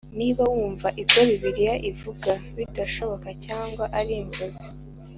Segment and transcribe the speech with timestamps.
[0.19, 4.67] Niba wumva ibyo Bibiliya ivuga bidashoboka cyangwa ari inzozi